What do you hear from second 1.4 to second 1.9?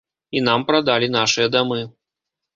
дамы.